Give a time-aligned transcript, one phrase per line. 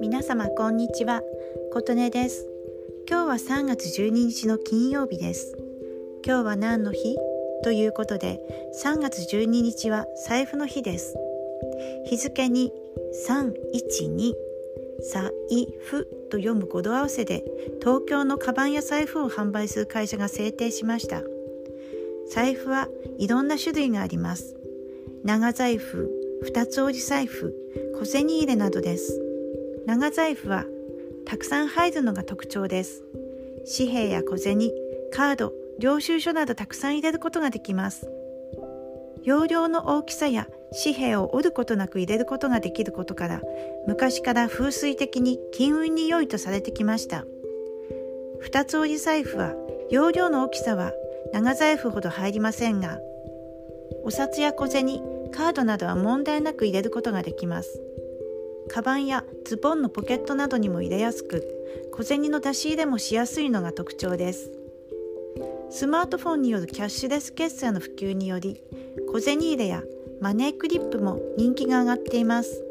[0.00, 1.22] 皆様こんにちは。
[1.72, 2.46] 琴音です。
[3.08, 5.56] 今日は3月12日の金曜日です。
[6.26, 7.16] 今日は何の日？
[7.64, 8.40] ということで
[8.84, 11.16] 3月12日は財布の日です。
[12.06, 12.72] 日付に
[13.26, 14.34] 312
[15.00, 15.30] 財
[15.80, 17.42] 布と読む語呂合わせで
[17.80, 21.22] 東京のカバンや財布を販売する会社が制定しました。
[22.30, 24.56] 財布はいろんな種類があります。
[25.24, 26.10] 長財布
[26.42, 27.54] 二つ折り財布
[27.96, 29.20] 小銭入れなどです。
[29.86, 30.64] 長財布は
[31.24, 33.04] たくさん入るのが特徴です。
[33.76, 34.58] 紙幣や小銭
[35.12, 38.10] カード領収書などたくさん入れることができます。
[39.22, 40.48] 容量の大きさや
[40.82, 43.42] 紙幣を折ることなく入れることができることから
[43.86, 47.24] 昔から風水的に金運に良いとされてきました。
[48.40, 49.54] 二つ折り財布は
[49.88, 50.90] 容量の大きさは
[51.32, 52.98] 長財布ほど入りませんが
[54.04, 57.80] お札や小銭カードなどは問題なく入れることができます。
[58.68, 61.44] カバンやズボンのポケットなどにも入れやすく
[61.92, 64.52] 小銭の出し入れもしやすいのが特徴です。
[65.70, 68.62] スマートフォンによるキャッシュレス決済の普及により
[69.10, 69.82] 小銭入れや
[70.20, 72.62] マネークリップも人気が上がっています。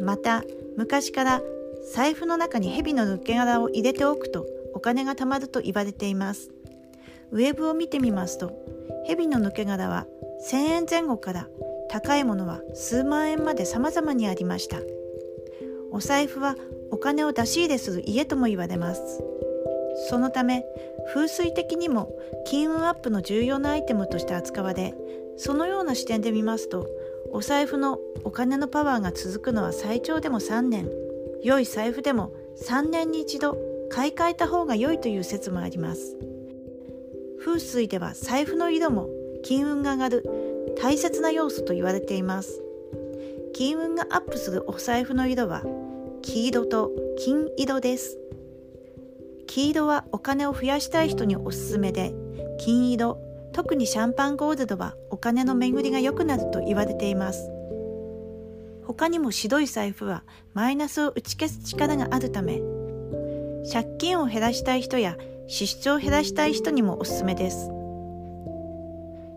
[0.00, 0.42] また
[0.76, 1.42] 昔から
[1.92, 6.50] 財布の中に蛇の抜け殻を入れておくとお金が貯まると言われています。
[7.30, 8.52] ウェブを見てみますと
[9.06, 10.06] 蛇の抜け殻は
[10.50, 11.48] 1000円前後から
[11.94, 14.78] 高いものは数万円まで様々にありました。
[15.92, 16.56] お財布は
[16.90, 19.22] お金を出し入れする家とも言われます。
[20.08, 20.64] そのため
[21.12, 22.10] 風水的にも
[22.46, 24.92] 金運アップの重要なアイテムとして扱われ
[25.36, 26.88] そのような視点で見ますと
[27.30, 30.90] お財布のお金のパワーが続くのは最長でも3年
[31.44, 32.32] 良い財布でも
[32.66, 33.56] 3年に一度
[33.88, 36.16] 買い替えた方が良いという説もあります。
[37.38, 39.08] 風水では財布の色も
[39.44, 42.62] 金運が上がる大切な要素と言われています。
[43.54, 45.62] 金運がアップするお財布の色は
[46.22, 48.18] 黄色と金色です。
[49.46, 52.14] 黄色はお金を増やしたい人におすすめで
[52.58, 53.18] 金色
[53.52, 57.50] 特にシャンパンゴールドはお金の巡りが良くなると言われています。
[58.84, 62.60] 他にも白い財布はマイナスを打ち消す力があるため
[63.72, 65.16] 借金を減らしたい人や
[65.46, 67.70] 支出を減らしたい人にもおすすめです。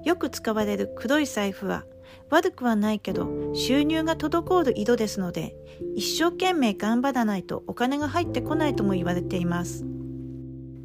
[0.08, 1.84] よく使われる黒い財布は
[2.30, 5.56] 悪くはないけど収入が滞る色ですので
[5.96, 9.86] 一生懸命頑張らないとお金が入ってこないとも言われています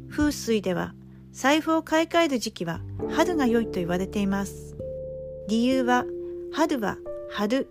[0.09, 0.93] 風水では
[1.33, 4.77] 財布を買い替える時期は春が良いと言われています。
[5.49, 6.05] 理由は
[6.53, 6.97] 春は
[7.31, 7.67] 春、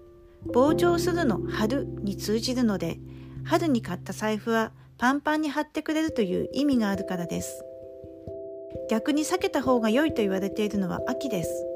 [0.49, 2.99] 膨張するの春に通じるので、
[3.45, 7.65] 春に買った財布はパンパンに貼ってくれるという意味があるからです。
[8.91, 11.67] 逆に避けた方が良いと言われているのは秋です。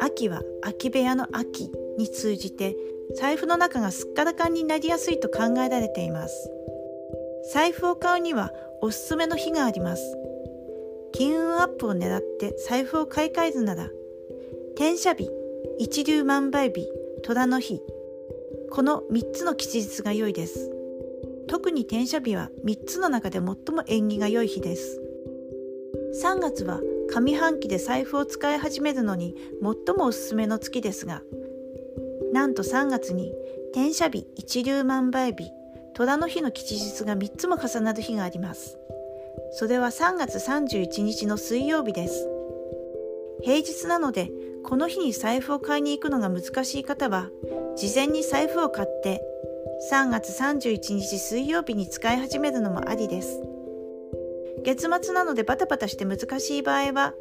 [0.00, 2.76] 秋は空き部屋の秋に通じて
[3.14, 6.50] 財布の中がすっからかんになりやすいと考えられています。
[7.52, 8.52] 財布を買うには
[8.82, 10.02] おすすめの日があります。
[11.12, 13.88] 金運アップを狙って財布を買い替えるなら、
[14.74, 15.30] 転写日、
[15.78, 16.88] 一流万倍日、
[17.22, 17.80] 虎の日、
[18.70, 20.70] この3つの吉日が良いです。
[21.46, 25.00] 特に転写日は3つの中で最も縁起が良い日です。
[26.22, 26.80] 3月は
[27.14, 31.22] 上半期で財布を使い始めるのに最もおすすめの月ですが、
[32.32, 33.32] なんと3月に
[33.72, 35.50] 転写日、一流万倍日、
[35.94, 38.78] 虎の日の吉日が3つも重なる日があります。
[39.52, 42.26] それは3月31日の水曜日です。
[43.42, 44.30] 平日なので、
[44.64, 47.30] この日に財布を買いに行くのが難しい方は、
[47.76, 49.22] 事前に財布を買って、
[49.92, 53.45] 3月31日水曜日に使い始めるのもありです。
[54.66, 57.14] 月末なのでバタバタして難しい場合は、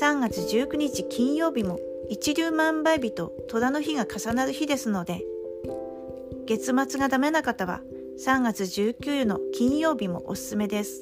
[0.00, 5.24] 3月19日金曜日も一粒万倍日と虎の日が重なる日ですので、
[6.46, 7.80] 月末がダメな方は
[8.24, 11.00] 3月19日の金曜日もおすすめです。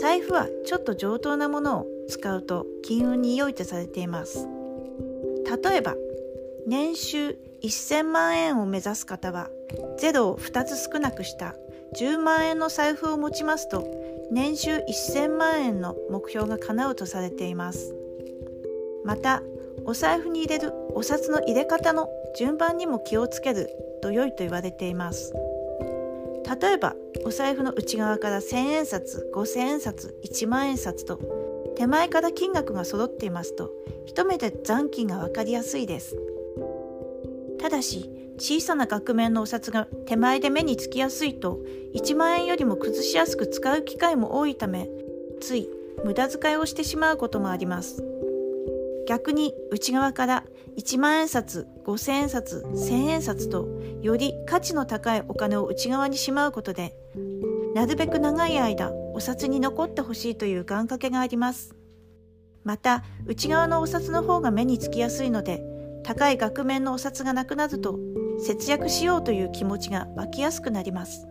[0.00, 4.48] 財布はちょっと上等なものを使うと金運に良いとされています
[5.64, 5.94] 例えば
[6.66, 9.50] 年収1000万円を目指す方は
[9.98, 11.54] ゼロを2つ少なくした
[11.96, 13.86] 10万円の財布を持ちますと
[14.30, 17.94] 年収1000万円の目標が叶うとされています。
[19.04, 19.42] また
[19.84, 23.70] お財布に入れるお札の入れ方の順番にも気をつける
[24.02, 25.32] と良いと言われています。
[26.60, 26.94] 例えば
[27.24, 31.18] お財布の内側から1000円札5000円札1万円札と
[31.76, 33.70] 手前から金額が揃っていますと
[34.06, 36.16] 一目で残金が分かりやすいです。
[37.58, 38.10] ただし
[38.40, 41.60] 小さな額面のお札が手前で目につきやすいと
[41.94, 44.88] 1万円よりも崩しやすく使う機会も多いため
[45.40, 45.68] つい
[46.04, 48.02] 無駄遣いをしてしまうこともあります
[49.06, 50.44] 逆に内側から
[50.78, 53.68] 1万円札、5000円札、1000円札と
[54.00, 56.94] より価値の高いお金を内側にしまうことで
[57.74, 61.74] なるべく長い間お札に残ってほしいという願掛けがあります。
[62.64, 65.62] また内側のお札の方が目につきやすいので
[66.02, 67.98] 高い額面のお札がなくなると
[68.38, 71.26] 節約しようという気持ちが湧きやすくなります。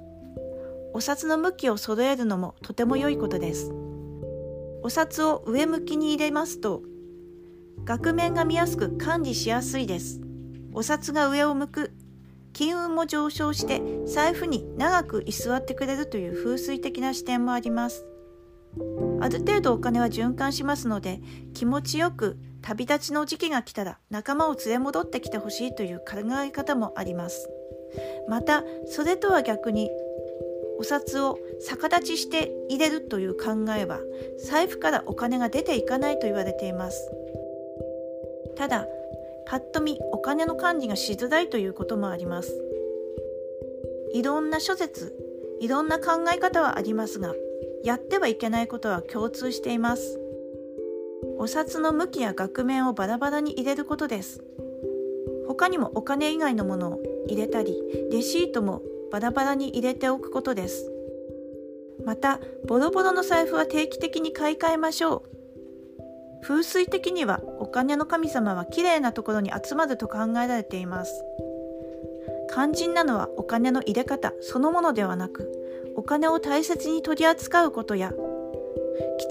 [0.94, 3.72] お札の向きを揃えるのもとても良いことです。
[4.82, 6.82] お札を上向きに入れますと
[7.84, 10.22] 額面が見やすく管理しやすいです。
[10.74, 11.92] お札が上を向く
[12.54, 18.06] 金運も上昇して財布に長く居座ってくれるという風水的な視点もあります。
[19.22, 21.22] ある程度お金は循環しますので
[21.54, 27.50] 気持ちよく旅立ちの時期が来たら仲間を連れ戻ってきてほしいという考え方もあります。
[28.28, 29.90] またそれとは逆に
[30.80, 34.00] お札を逆立ちして入れるという考えは
[34.50, 37.12] 財布からお金が出ていかないと言われています。
[38.56, 38.88] ただ
[39.46, 42.64] パッと見お金の管理がしづらいということもあります。
[44.14, 45.16] いろんな諸説
[45.60, 47.36] いろんな考え方はありますが
[47.84, 50.20] やってはいけないことは共通しています。
[51.38, 54.44] お札の向きや額面をバラバラに入れることです。
[55.48, 57.82] 他にもお金以外のものを入れたり
[58.12, 58.82] レシートも
[59.12, 60.92] バラバラに入れておくことです。
[62.06, 66.44] またボロボロの財布は定期的に買い替えましょう。
[66.44, 71.24] 風水的にはお金の神様はきれいなところに集まると考えられています。
[72.52, 75.52] 肝心なのはお金の入れ方そのものではなく
[75.96, 78.12] お金を大切に取り扱うことや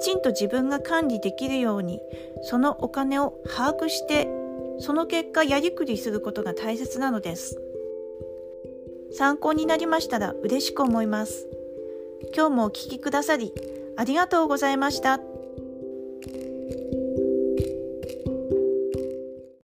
[0.09, 2.01] ちんと自分が管理できるように
[2.41, 4.27] そのお金を把握して
[4.79, 7.61] その結果やりくりすることが大切なのです
[9.13, 11.47] 参考になりましたら嬉しく思います
[12.35, 13.53] 今日もお聴きくださり
[13.99, 15.28] ありがとうございました。